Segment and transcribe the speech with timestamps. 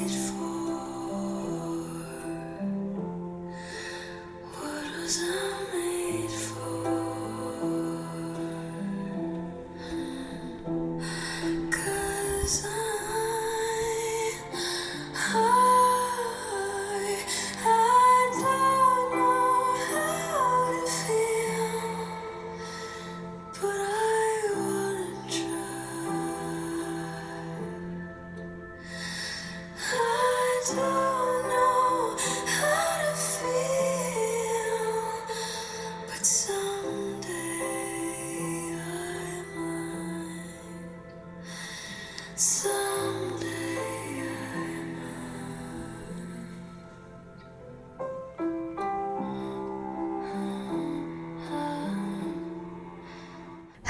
[0.00, 0.39] faithful.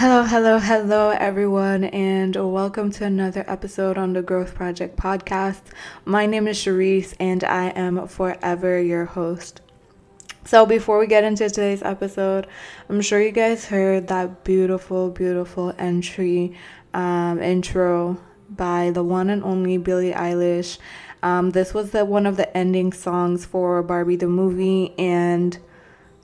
[0.01, 5.61] Hello, hello, hello, everyone, and welcome to another episode on the Growth Project podcast.
[6.07, 9.61] My name is Sherise, and I am forever your host.
[10.47, 12.47] So, before we get into today's episode,
[12.89, 16.57] I'm sure you guys heard that beautiful, beautiful entry
[16.95, 18.17] um, intro
[18.49, 20.79] by the one and only Billie Eilish.
[21.23, 25.59] Um, this was the one of the ending songs for Barbie the movie, and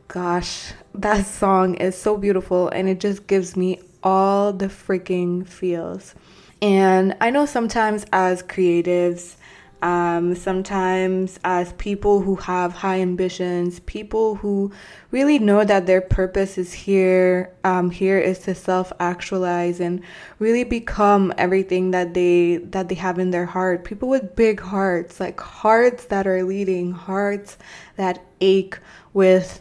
[0.09, 6.15] gosh, that song is so beautiful and it just gives me all the freaking feels.
[6.63, 9.37] And I know sometimes as creatives,
[9.83, 14.73] um, sometimes as people who have high ambitions, people who
[15.11, 20.03] really know that their purpose is here, um, here is to self-actualize and
[20.39, 23.85] really become everything that they that they have in their heart.
[23.85, 27.59] People with big hearts, like hearts that are leading, hearts
[27.97, 28.79] that ache
[29.13, 29.61] with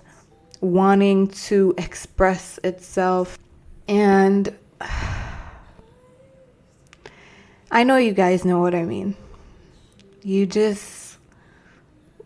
[0.61, 3.37] wanting to express itself.
[3.87, 4.55] And
[7.71, 9.15] I know you guys know what I mean.
[10.23, 11.17] You just,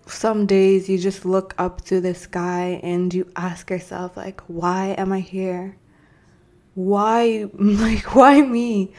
[0.06, 4.96] some days you just look up to the sky and you ask yourself, like, why
[4.98, 5.78] am I here?
[6.76, 8.94] Why, like, why me?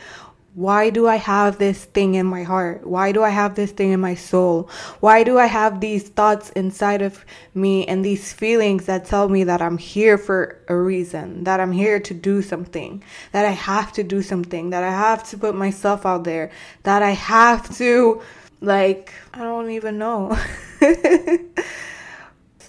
[0.55, 2.85] Why do I have this thing in my heart?
[2.85, 4.69] Why do I have this thing in my soul?
[4.99, 7.25] Why do I have these thoughts inside of
[7.55, 11.71] me and these feelings that tell me that I'm here for a reason, that I'm
[11.71, 15.55] here to do something, that I have to do something, that I have to put
[15.55, 16.51] myself out there,
[16.83, 18.21] that I have to,
[18.61, 20.37] like, I don't even know.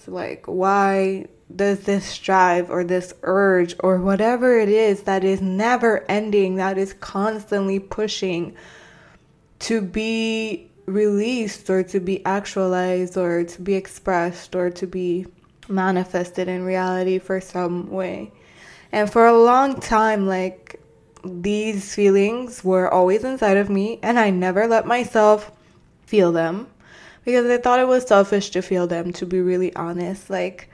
[0.08, 1.25] like, why
[1.56, 6.78] does this drive or this urge or whatever it is that is never ending, that
[6.78, 8.56] is constantly pushing
[9.59, 15.25] to be released or to be actualized or to be expressed or to be
[15.67, 18.31] manifested in reality for some way.
[18.91, 20.79] And for a long time, like
[21.23, 25.51] these feelings were always inside of me, and I never let myself
[26.06, 26.68] feel them
[27.23, 30.29] because I thought it was selfish to feel them, to be really honest.
[30.29, 30.69] Like,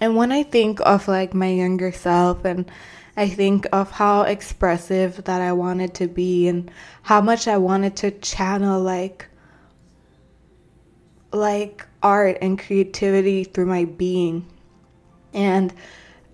[0.00, 2.70] and when I think of like my younger self and
[3.16, 6.70] I think of how expressive that I wanted to be and
[7.02, 9.26] how much I wanted to channel like
[11.32, 14.46] like art and creativity through my being.
[15.32, 15.72] And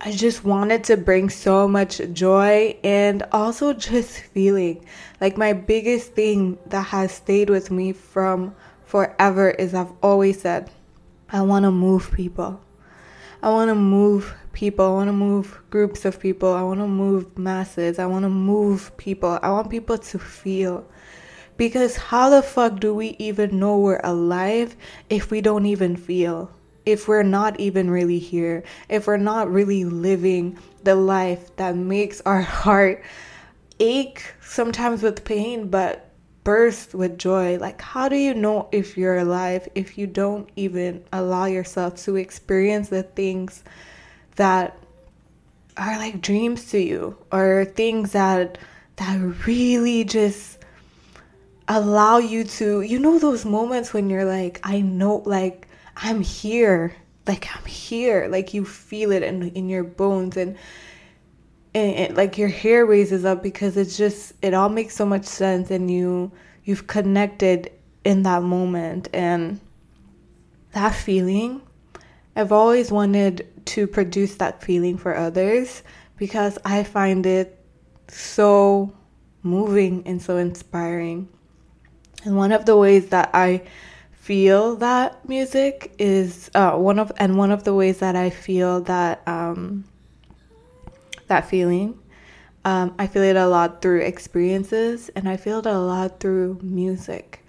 [0.01, 4.85] I just wanted to bring so much joy and also just feeling.
[5.21, 10.69] Like my biggest thing that has stayed with me from forever is I've always said
[11.31, 12.61] I want to move people.
[13.43, 14.85] I want to move people.
[14.85, 16.53] I want to move groups of people.
[16.53, 17.99] I want to move masses.
[17.99, 19.41] I want to move people.
[19.43, 20.87] I want people to feel.
[21.57, 24.77] Because how the fuck do we even know we're alive
[25.11, 26.53] if we don't even feel?
[26.87, 28.63] If we're not even really here?
[28.89, 33.03] If we're not really living the life that makes our heart
[33.81, 36.12] ache sometimes with pain, but
[36.45, 37.59] burst with joy.
[37.59, 42.17] Like, how do you know if you're alive if you don't even allow yourself to
[42.17, 43.63] experience the things
[44.37, 44.77] that
[45.77, 48.59] are like dreams to you or things that
[48.97, 50.59] that really just
[51.69, 55.67] allow you to you know those moments when you're like I know like
[55.97, 56.95] I'm here
[57.27, 60.57] like I'm here like you feel it in in your bones and
[61.75, 65.25] and it, like your hair raises up because it's just it all makes so much
[65.25, 66.31] sense and you
[66.65, 67.73] you've connected
[68.05, 69.61] in that moment and
[70.73, 71.63] that feeling
[72.35, 75.83] I've always wanted to produce that feeling for others
[76.17, 77.59] because I find it
[78.09, 78.95] so
[79.43, 81.29] moving and so inspiring.
[82.25, 83.63] And one of the ways that I
[84.13, 88.81] feel that music is uh, one of and one of the ways that I feel
[88.83, 89.85] that um,
[91.29, 91.99] that feeling.
[92.65, 96.61] Um, I feel it a lot through experiences and I feel it a lot through
[96.63, 97.45] music.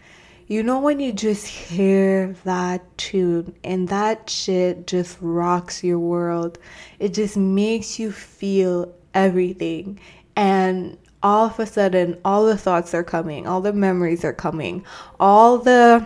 [0.47, 6.57] You know, when you just hear that tune and that shit just rocks your world,
[6.99, 9.99] it just makes you feel everything.
[10.35, 14.83] And all of a sudden, all the thoughts are coming, all the memories are coming,
[15.19, 16.05] all the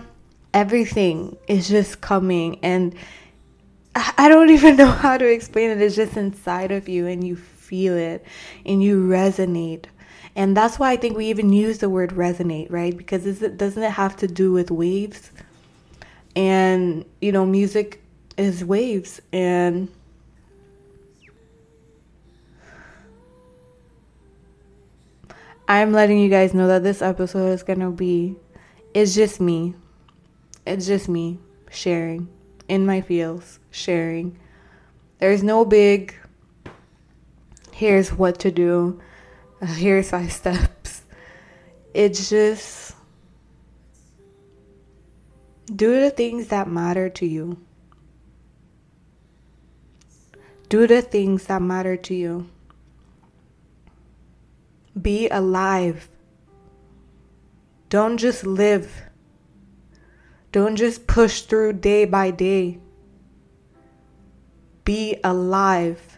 [0.53, 2.59] everything is just coming.
[2.61, 2.93] And
[3.95, 5.81] I don't even know how to explain it.
[5.81, 7.37] It's just inside of you and you
[7.67, 8.25] feel it
[8.65, 9.85] and you resonate.
[10.35, 12.95] And that's why I think we even use the word resonate, right?
[12.95, 15.31] Because it, doesn't it have to do with waves?
[16.35, 18.01] And, you know, music
[18.37, 19.19] is waves.
[19.33, 19.89] And
[25.67, 28.35] I'm letting you guys know that this episode is going to be,
[28.93, 29.73] it's just me.
[30.65, 31.39] It's just me
[31.71, 32.29] sharing
[32.67, 34.37] in my feels, sharing.
[35.19, 36.13] There's no big
[37.77, 38.99] here's what to do,
[39.61, 41.03] uh, here's my steps.
[41.93, 42.95] It's just
[45.65, 47.57] do the things that matter to you.
[50.69, 52.49] Do the things that matter to you.
[54.99, 56.09] Be alive.
[57.89, 59.03] Don't just live.
[60.51, 62.79] Don't just push through day by day.
[64.83, 66.16] Be alive.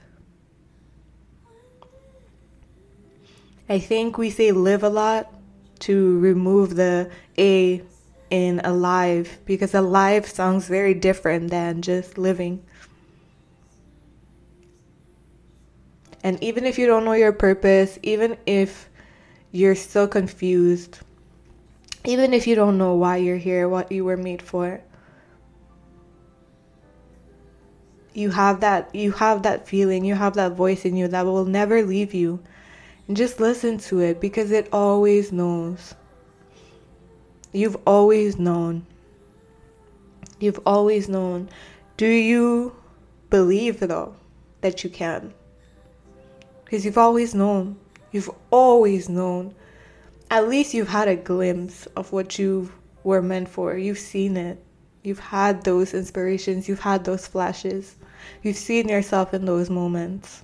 [3.70, 5.32] I think we say live a lot
[5.82, 7.84] to remove the A
[8.32, 12.64] in alive because alive sounds very different than just living.
[16.24, 18.90] And even if you don't know your purpose, even if
[19.52, 21.00] you're still confused,
[22.06, 24.82] even if you don't know why you're here, what you were made for,
[28.16, 31.46] you have that you have that feeling, you have that voice in you that will
[31.46, 32.42] never leave you.
[33.10, 35.96] And just listen to it because it always knows.
[37.52, 38.86] You've always known.
[40.40, 41.50] You've always known.
[41.98, 42.76] Do you
[43.32, 44.14] believe though
[44.62, 45.34] that you can?
[46.64, 47.78] Because you've always known.
[48.12, 49.56] You've always known.
[50.30, 52.72] At least you've had a glimpse of what you
[53.04, 53.76] were meant for.
[53.76, 54.64] You've seen it.
[55.02, 56.70] You've had those inspirations.
[56.70, 57.96] You've had those flashes.
[58.44, 60.44] You've seen yourself in those moments.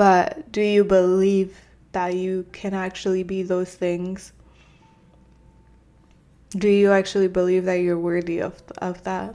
[0.00, 1.60] But do you believe
[1.92, 4.32] that you can actually be those things?
[6.52, 9.34] Do you actually believe that you're worthy of, of that?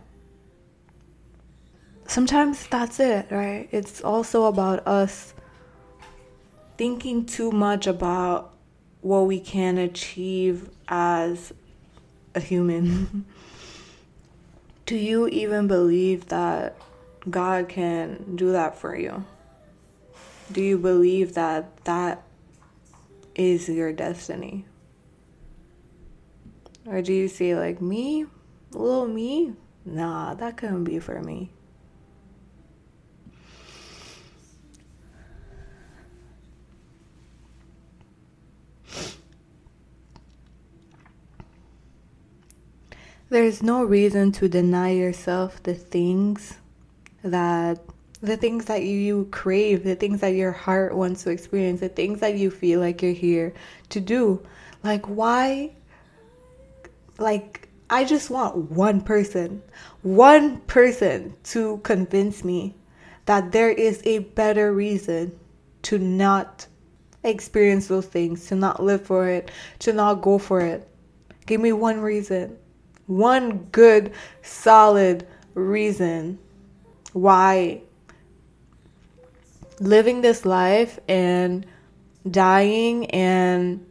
[2.07, 3.69] sometimes that's it, right?
[3.71, 5.35] It's also about us
[6.79, 8.55] thinking too much about
[9.01, 11.53] what we can achieve as
[12.33, 13.23] a human.
[14.87, 16.75] do you even believe that
[17.29, 19.25] God can do that for you?
[20.51, 22.23] Do you believe that that
[23.35, 24.65] is your destiny?
[26.85, 28.25] Or do you say, like, me?
[28.71, 29.53] Little me?
[29.85, 31.51] Nah, that couldn't be for me.
[43.29, 46.57] There's no reason to deny yourself the things
[47.23, 47.79] that
[48.25, 52.19] the things that you crave, the things that your heart wants to experience, the things
[52.19, 53.53] that you feel like you're here
[53.89, 54.45] to do.
[54.83, 55.71] Like why
[57.17, 59.61] like I just want one person,
[60.01, 62.75] one person to convince me
[63.25, 65.37] that there is a better reason
[65.83, 66.67] to not
[67.23, 70.87] experience those things, to not live for it, to not go for it.
[71.45, 72.57] Give me one reason
[73.07, 76.39] one good, solid reason
[77.13, 77.81] why
[79.79, 81.65] living this life and
[82.29, 83.85] dying and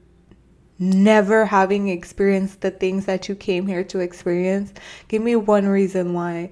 [0.79, 4.73] never having experienced the things that you came here to experience,
[5.09, 6.51] give me one reason why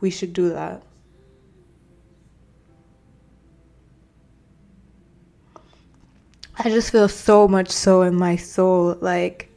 [0.00, 0.82] we should do that.
[6.56, 9.50] I just feel so much so in my soul like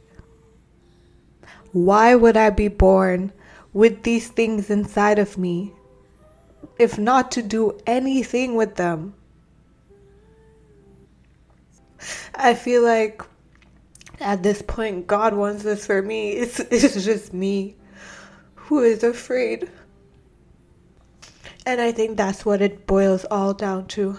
[1.72, 3.32] why would I be born
[3.72, 5.72] with these things inside of me
[6.78, 9.14] if not to do anything with them?
[12.34, 13.22] I feel like
[14.20, 16.32] at this point, God wants this for me.
[16.38, 17.76] It's, it's just me
[18.54, 19.70] who is afraid.
[21.66, 24.18] And I think that's what it boils all down to.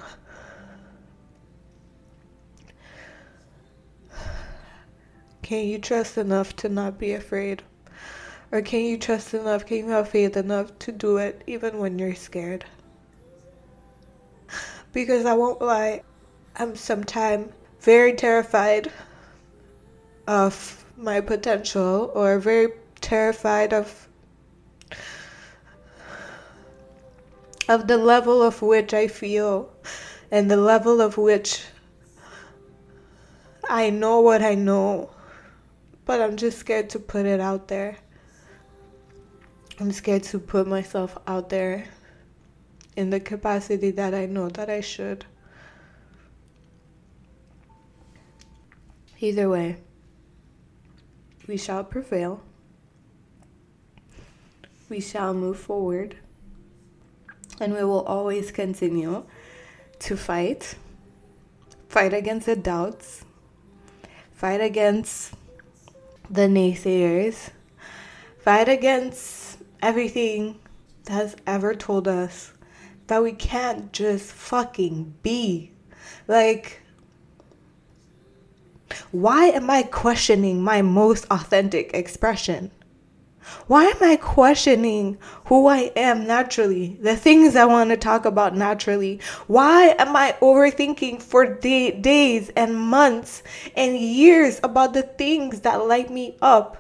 [5.42, 7.64] Can you trust enough to not be afraid?
[8.52, 12.00] Or can you trust enough, can you have faith enough to do it even when
[12.00, 12.66] you're scared?
[14.94, 16.02] Because I won't lie,
[16.56, 18.92] I'm sometimes very terrified
[20.28, 22.70] of my potential or very
[23.02, 24.08] terrified of
[27.70, 29.72] of the level of which I feel
[30.32, 31.66] and the level of which
[33.70, 35.12] I know what I know
[36.10, 37.98] but I'm just scared to put it out there.
[39.80, 41.86] I'm scared to put myself out there
[42.98, 45.26] in the capacity that I know that I should.
[49.20, 49.78] Either way,
[51.48, 52.42] we shall prevail.
[54.90, 56.18] We shall move forward.
[57.62, 59.24] And we will always continue
[60.00, 60.76] to fight.
[61.88, 63.24] Fight against the doubts.
[64.34, 65.34] Fight against
[66.30, 67.50] the naysayers,
[68.38, 69.49] fight against
[69.82, 70.60] everything
[71.06, 72.54] that has ever told us
[73.08, 75.72] that we can't just fucking be.
[76.28, 76.82] Like,
[79.12, 82.72] why am I questioning my most authentic expression?
[83.68, 86.98] Why am I questioning who I am naturally?
[87.02, 89.20] The things I want to talk about naturally.
[89.48, 93.42] Why am I overthinking for day- days and months
[93.76, 96.78] and years about the things that light me up?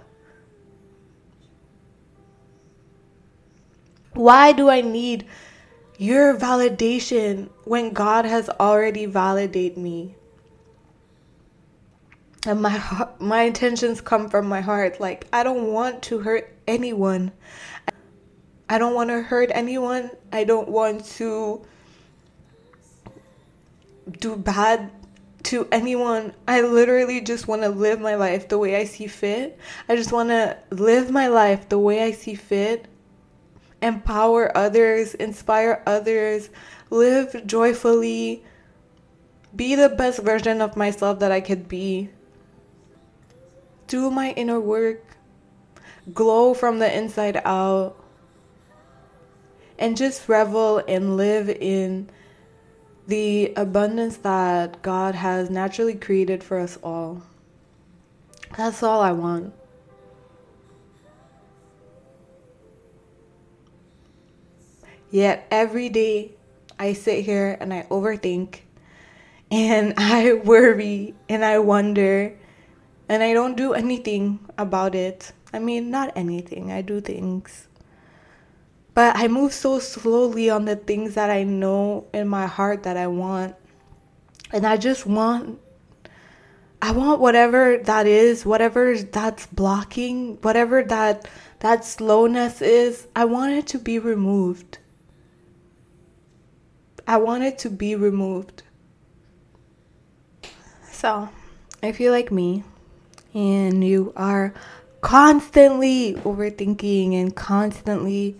[4.19, 5.25] Why do I need
[5.97, 10.15] your validation when God has already validated me?
[12.45, 14.99] and my my intentions come from my heart.
[14.99, 17.31] Like i don't want to hurt anyone.
[18.69, 20.11] I don't want to hurt anyone.
[20.33, 21.65] I don't want to
[24.19, 24.91] do bad
[25.43, 26.33] to anyone.
[26.45, 29.57] I literally just want to live my life the way i see fit.
[29.87, 32.85] I just want to live my life the way i see fit
[33.81, 36.49] empower others inspire others
[36.89, 38.43] live joyfully
[39.55, 42.09] be the best version of myself that i could be
[43.89, 45.03] do my inner work,
[46.13, 47.97] glow from the inside out,
[49.79, 52.07] and just revel and live in
[53.07, 57.23] the abundance that God has naturally created for us all.
[58.55, 59.53] That's all I want.
[65.11, 66.31] Yet every day
[66.77, 68.59] I sit here and I overthink
[69.51, 72.35] and I worry and I wonder
[73.07, 75.31] and I don't do anything about it.
[75.51, 77.67] I mean, not anything, I do things.
[78.93, 82.97] But I move so slowly on the things that I know in my heart that
[82.97, 83.55] I want.
[84.51, 85.59] And I just want
[86.81, 91.27] I want whatever that is, whatever that's blocking, whatever that
[91.59, 94.77] that slowness is, I want it to be removed.
[97.09, 98.61] I want it to be removed.
[100.91, 101.27] So,
[101.81, 102.63] if you're like me,
[103.33, 104.53] and you are
[105.01, 108.37] constantly overthinking and constantly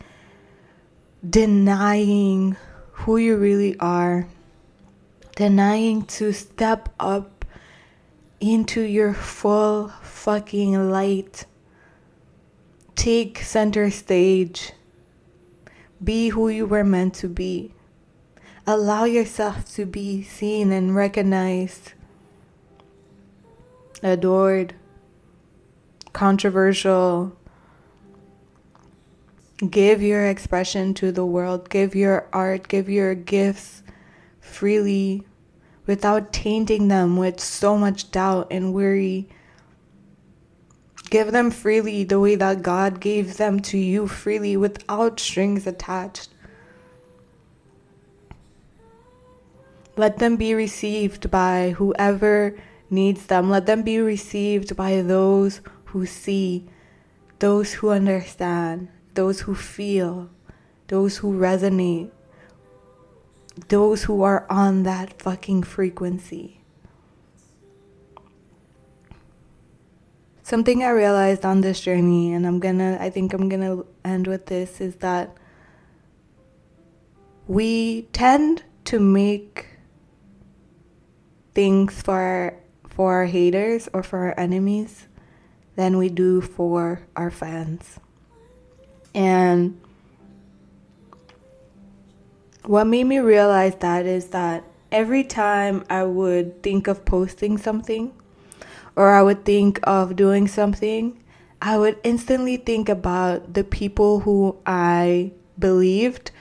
[1.28, 2.58] denying
[2.92, 4.28] who you really are,
[5.36, 7.46] denying to step up
[8.40, 11.48] into your full fucking light.
[12.96, 14.74] Take center stage.
[16.04, 17.74] Be who you were meant to be.
[18.72, 21.94] Allow yourself to be seen and recognized,
[24.04, 24.76] adored,
[26.14, 27.36] controversial.
[29.68, 33.82] Give your expression to the world, give your art, give your gifts
[34.40, 35.24] freely
[35.88, 39.30] without tainting them with so much doubt and worry.
[41.10, 46.30] Give them freely the way that God gave them to you freely without strings attached.
[50.00, 52.56] Let them be received by whoever
[52.90, 53.50] needs them.
[53.50, 55.60] Let them be received by those
[55.92, 56.70] who see,
[57.40, 60.30] those who understand, those who feel,
[60.88, 62.12] those who resonate,
[63.68, 66.62] those who are on that fucking frequency.
[70.42, 74.46] Something I realized on this journey, and I'm gonna, I think I'm gonna end with
[74.46, 75.36] this, is that
[77.48, 79.69] we tend to make
[81.60, 82.54] things for
[82.88, 85.08] for our haters or for our enemies
[85.76, 88.00] than we do for our fans.
[89.14, 89.78] And
[92.64, 98.14] what made me realize that is that every time I would think of posting something
[98.96, 101.22] or I would think of doing something,
[101.62, 106.32] I would instantly think about the people who I believed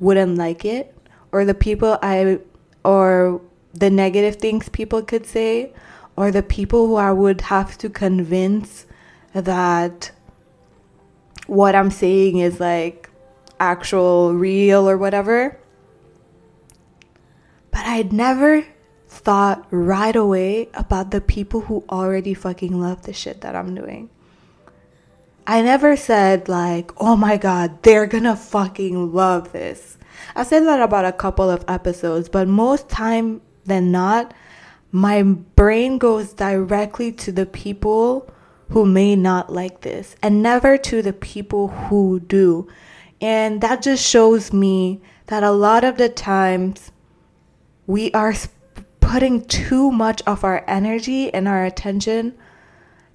[0.00, 0.94] wouldn't like it
[1.32, 2.40] or the people I
[2.84, 3.40] or
[3.72, 5.72] the negative things people could say
[6.16, 8.86] or the people who I would have to convince
[9.32, 10.10] that
[11.46, 13.10] what I'm saying is like
[13.58, 15.58] actual real or whatever.
[17.70, 18.64] But I'd never
[19.08, 24.10] thought right away about the people who already fucking love the shit that I'm doing.
[25.46, 29.98] I never said like, "Oh my god, they're gonna fucking love this."
[30.36, 34.34] I said that about a couple of episodes, but most time than not,
[34.92, 38.30] my brain goes directly to the people
[38.70, 42.68] who may not like this and never to the people who do.
[43.20, 46.92] And that just shows me that a lot of the times
[47.86, 48.34] we are
[49.00, 52.36] putting too much of our energy and our attention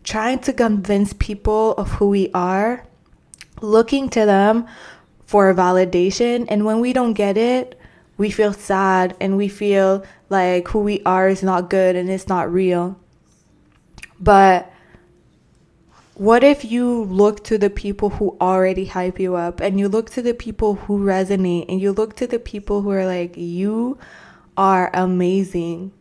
[0.04, 2.86] trying to convince people of who we are,
[3.62, 4.68] looking to them
[5.26, 6.46] for validation.
[6.48, 7.80] And when we don't get it,
[8.18, 12.28] we feel sad and we feel like who we are is not good and it's
[12.28, 12.98] not real.
[14.20, 14.72] But
[16.14, 20.10] what if you look to the people who already hype you up and you look
[20.12, 23.98] to the people who resonate and you look to the people who are like, you
[24.56, 25.92] are amazing?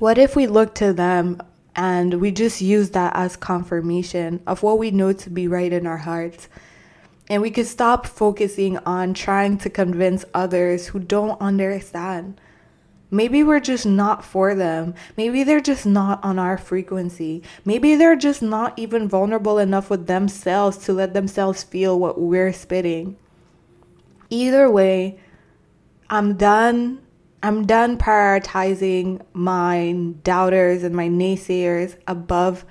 [0.00, 1.40] What if we look to them
[1.76, 5.86] and we just use that as confirmation of what we know to be right in
[5.86, 6.48] our hearts?
[7.30, 12.40] And we could stop focusing on trying to convince others who don't understand.
[13.10, 14.94] Maybe we're just not for them.
[15.16, 17.42] Maybe they're just not on our frequency.
[17.64, 22.52] Maybe they're just not even vulnerable enough with themselves to let themselves feel what we're
[22.52, 23.16] spitting.
[24.30, 25.18] Either way,
[26.10, 27.00] I'm done.
[27.42, 32.64] I'm done prioritizing my doubters and my naysayers above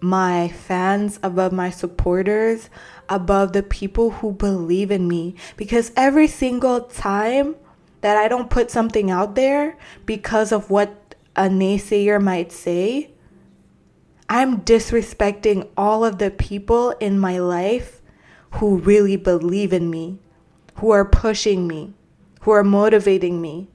[0.00, 2.70] my fans, above my supporters,
[3.08, 5.34] above the people who believe in me.
[5.56, 7.56] Because every single time
[8.00, 13.10] that I don't put something out there because of what a naysayer might say,
[14.28, 18.00] I'm disrespecting all of the people in my life
[18.52, 20.18] who really believe in me,
[20.76, 21.94] who are pushing me,
[22.42, 23.68] who are motivating me.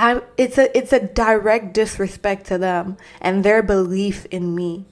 [0.00, 4.86] I, it's a it's a direct disrespect to them and their belief in me.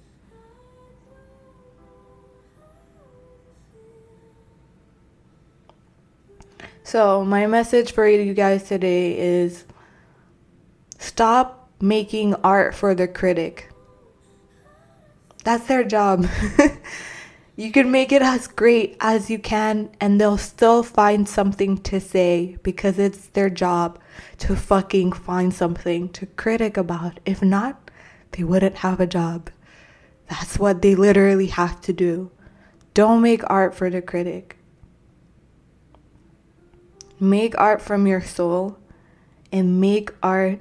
[6.83, 9.65] So, my message for you guys today is
[10.99, 13.71] stop making art for the critic.
[15.45, 16.27] That's their job.
[17.57, 21.99] you can make it as great as you can, and they'll still find something to
[22.01, 23.99] say because it's their job
[24.39, 27.19] to fucking find something to critic about.
[27.25, 27.91] If not,
[28.33, 29.49] they wouldn't have a job.
[30.29, 32.31] That's what they literally have to do.
[32.93, 34.59] Don't make art for the critic.
[37.19, 38.77] Make art from your soul
[39.51, 40.61] and make art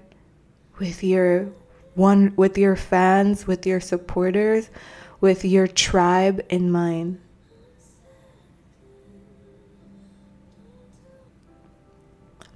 [0.79, 1.49] with your
[1.95, 4.69] one with your fans, with your supporters,
[5.25, 7.19] with your tribe in mind.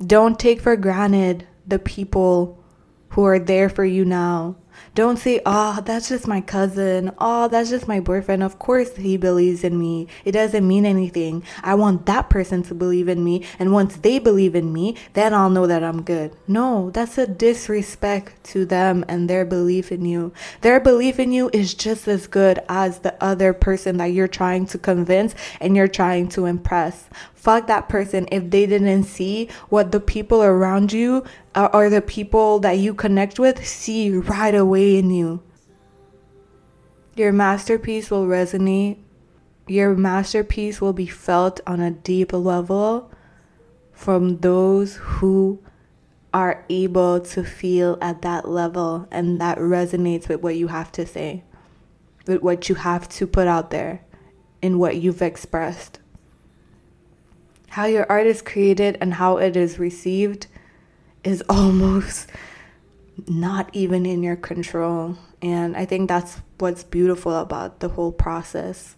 [0.06, 2.64] Don't take for granted the people
[3.08, 4.56] who are there for you now.
[4.96, 7.12] Don't say, oh, that's just my cousin.
[7.20, 8.44] Oh, that's just my boyfriend.
[8.44, 10.08] Of course he believes in me.
[10.26, 11.44] It doesn't mean anything.
[11.64, 13.46] I want that person to believe in me.
[13.58, 16.36] And once they believe in me, then I'll know that I'm good.
[16.48, 20.34] No, that's a disrespect to them and their belief in you.
[20.62, 24.66] Their belief in you is just as good as the other person that you're trying
[24.68, 27.10] to convince and you're trying to impress.
[27.40, 31.24] Fuck that person if they didn't see what the people around you
[31.56, 35.42] uh, or the people that you connect with see right away in you.
[37.16, 38.98] Your masterpiece will resonate.
[39.68, 43.10] Your masterpiece will be felt on a deep level
[43.94, 45.64] from those who
[46.34, 51.06] are able to feel at that level and that resonates with what you have to
[51.06, 51.46] say,
[52.28, 54.02] with what you have to put out there,
[54.62, 56.00] in what you've expressed
[57.70, 60.48] how your art is created and how it is received
[61.24, 62.30] is almost
[63.28, 65.18] not even in your control.
[65.42, 68.96] And I think that's what's beautiful about the whole process.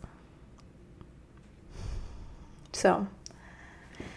[2.73, 3.07] So,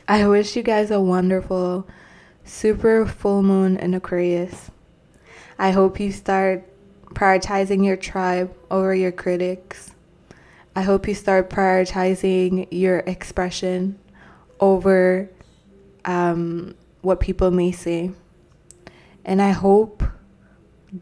[0.07, 1.87] I wish you guys a wonderful
[2.45, 4.71] super full moon in Aquarius.
[5.59, 6.65] I hope you start
[7.15, 9.93] prioritizing your tribe over your critics.
[10.77, 13.99] I hope you start prioritizing your expression
[14.61, 15.31] over
[16.05, 18.11] um, what people may say.
[19.25, 20.03] And I hope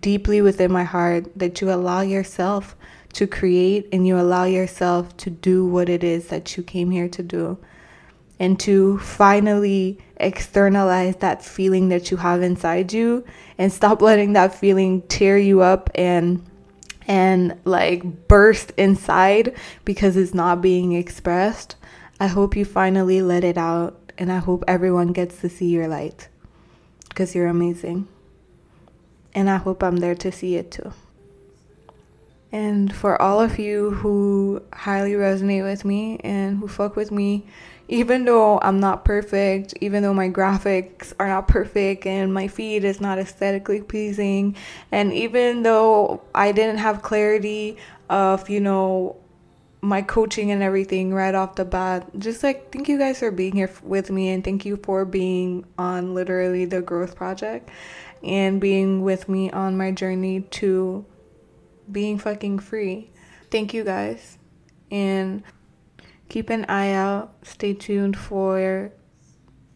[0.00, 2.76] deeply within my heart that you allow yourself
[3.14, 7.08] to create and you allow yourself to do what it is that you came here
[7.08, 7.58] to do.
[8.38, 13.24] And to finally externalize that feeling that you have inside you
[13.58, 16.44] and stop letting that feeling tear you up and
[17.08, 21.74] and like burst inside because it's not being expressed
[22.22, 25.88] I hope you finally let it out, and I hope everyone gets to see your
[25.88, 26.28] light
[27.08, 28.06] because you're amazing.
[29.34, 30.92] And I hope I'm there to see it too.
[32.52, 37.44] And for all of you who highly resonate with me and who fuck with me,
[37.88, 42.84] even though I'm not perfect, even though my graphics are not perfect and my feed
[42.84, 44.54] is not aesthetically pleasing,
[44.92, 49.16] and even though I didn't have clarity of, you know,
[49.82, 52.08] my coaching and everything right off the bat.
[52.16, 55.66] Just like thank you guys for being here with me and thank you for being
[55.76, 57.68] on literally the growth project
[58.22, 61.04] and being with me on my journey to
[61.90, 63.10] being fucking free.
[63.50, 64.38] Thank you guys.
[64.92, 65.42] And
[66.28, 67.34] keep an eye out.
[67.42, 68.92] Stay tuned for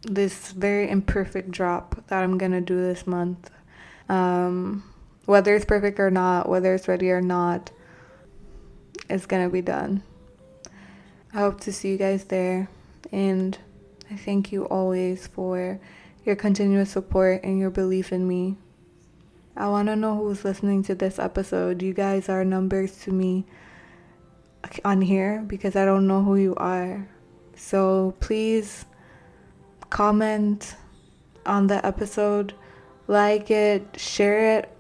[0.03, 3.51] this very imperfect drop that I'm gonna do this month.
[4.09, 4.85] Um,
[5.25, 7.73] whether it's perfect or not, whether it's ready or not,
[9.09, 10.03] it's gonna be done.
[11.33, 12.69] I hope to see you guys there,
[13.13, 13.59] and
[14.11, 15.81] I thank you always for
[16.25, 18.57] your continuous support and your belief in me.
[19.57, 21.83] I want to know who's listening to this episode.
[21.83, 23.47] You guys are numbers to me
[24.85, 27.09] on here because I don't know who you are.
[27.55, 28.85] So please
[29.89, 30.77] comment
[31.47, 32.53] on the episode,
[33.07, 34.77] like it, share it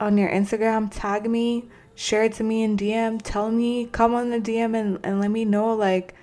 [0.00, 1.68] on your Instagram, tag me,
[2.00, 5.30] share it to me in DM, tell me, come on the DM and, and let
[5.30, 6.14] me know like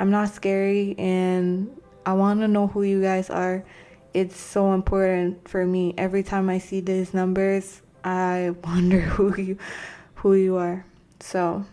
[0.00, 3.62] I'm not scary and I want to know who you guys are.
[4.14, 5.92] It's so important for me.
[5.98, 9.58] Every time I see these numbers, I wonder who you
[10.14, 10.86] who you are.
[11.20, 11.66] So,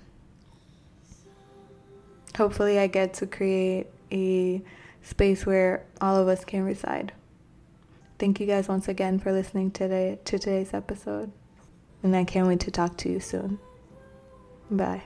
[2.35, 4.61] hopefully I get to create a
[5.01, 7.13] space where all of us can reside.
[8.19, 11.31] Thank you guys once again for listening today to today's episode.
[12.03, 13.59] And I can't wait to talk to you soon.
[14.69, 15.03] Bye.